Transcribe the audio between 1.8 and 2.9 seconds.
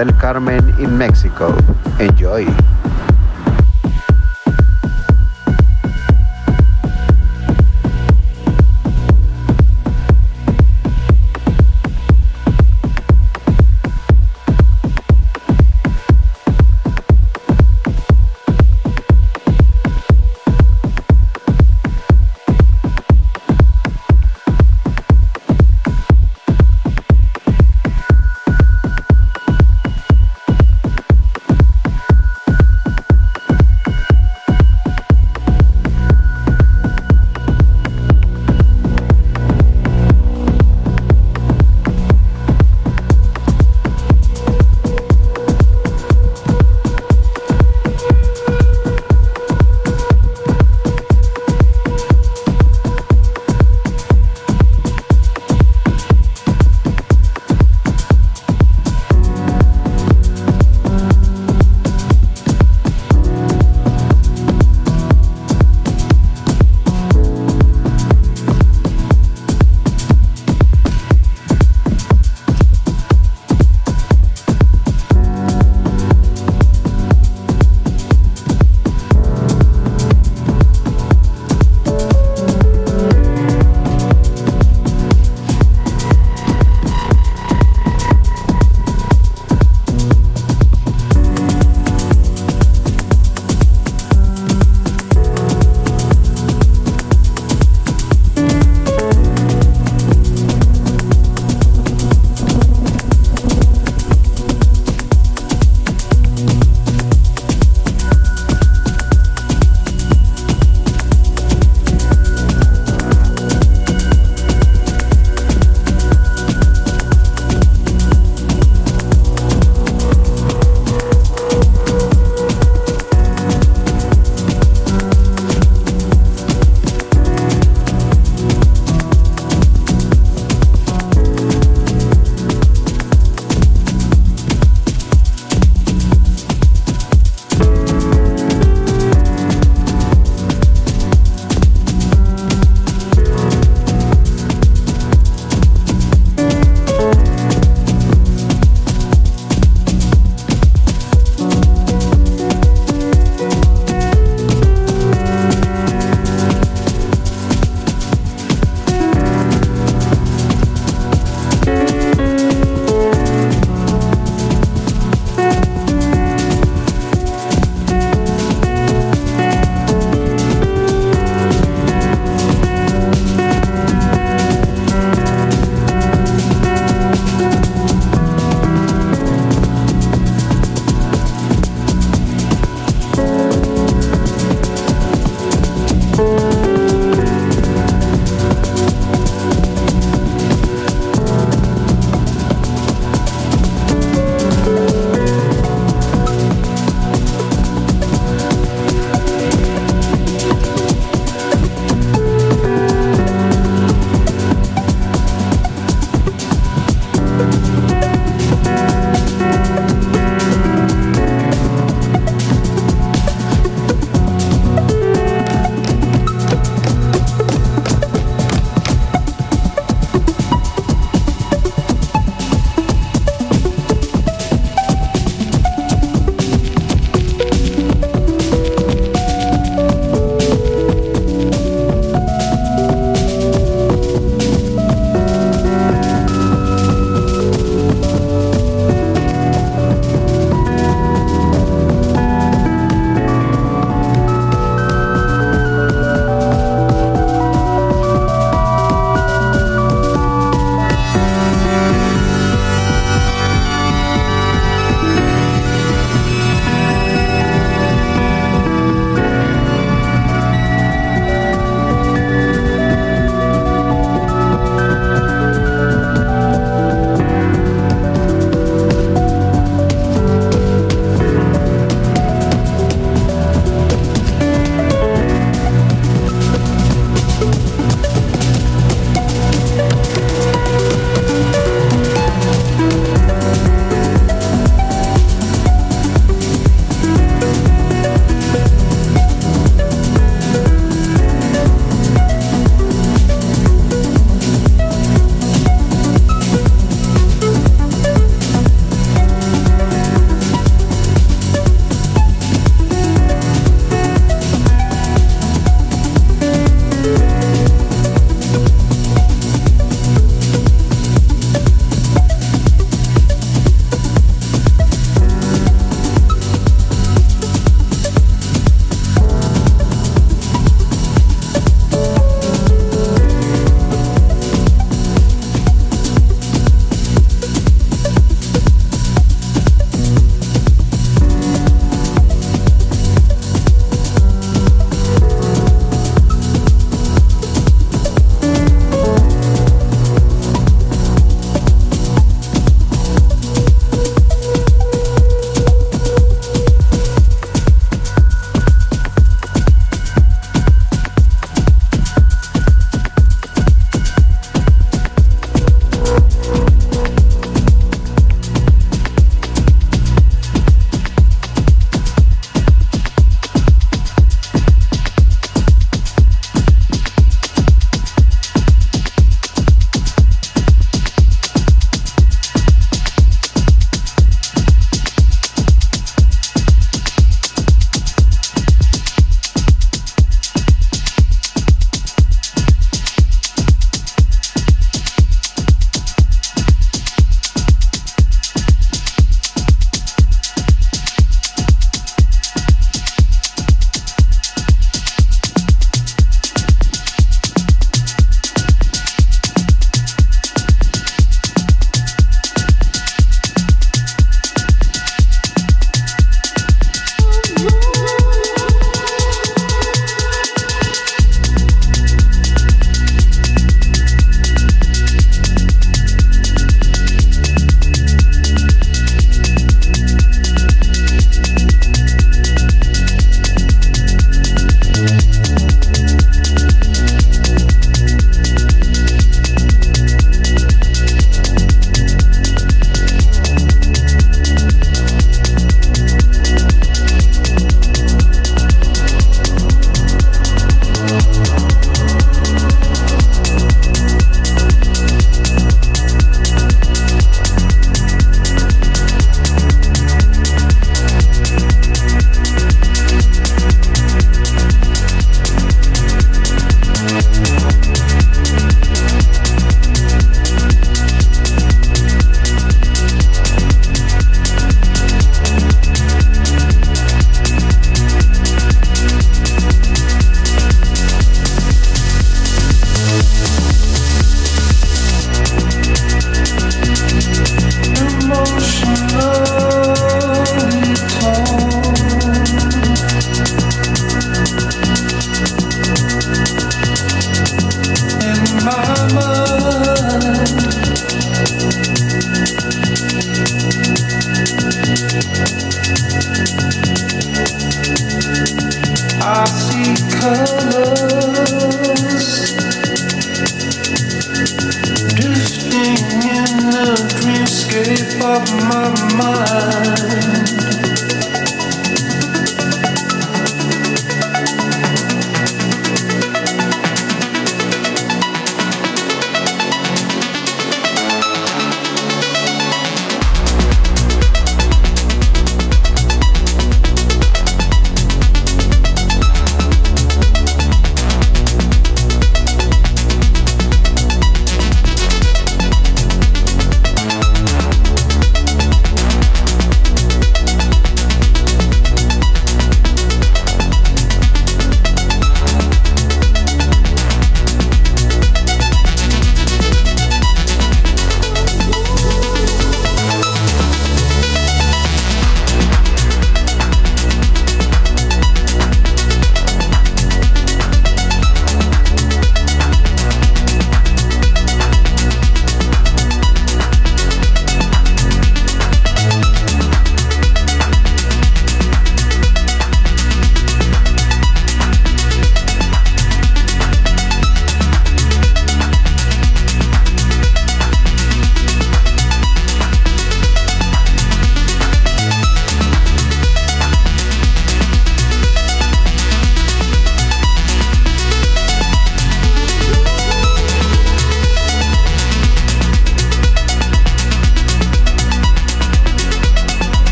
Enjoy!